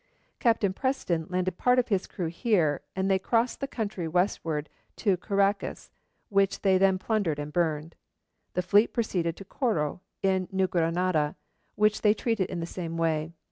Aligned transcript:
Captain 0.39 0.73
Preston 0.73 1.27
landed 1.29 1.59
part 1.59 1.77
of 1.77 1.89
his 1.89 2.07
crew 2.07 2.25
here, 2.25 2.81
and 2.95 3.07
they 3.07 3.19
crossed 3.19 3.59
the 3.59 3.67
country 3.67 4.07
westward 4.07 4.67
to 4.95 5.15
Caracas, 5.15 5.91
which 6.29 6.63
they 6.63 6.79
plundered 6.97 7.37
and 7.37 7.53
burned. 7.53 7.93
The 8.55 8.63
fleet 8.63 8.93
proceeded 8.93 9.37
to 9.37 9.45
Coro, 9.45 10.01
in 10.23 10.47
New 10.51 10.65
Granada, 10.65 11.35
which 11.75 12.01
they 12.01 12.15
treated 12.15 12.49
in 12.49 12.59
the 12.59 12.65
same 12.65 12.97
way. 12.97 13.35